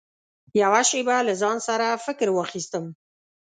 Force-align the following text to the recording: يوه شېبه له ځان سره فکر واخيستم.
يوه 0.61 0.81
شېبه 0.89 1.17
له 1.27 1.33
ځان 1.41 1.57
سره 1.67 1.87
فکر 2.05 2.27
واخيستم. 2.33 2.85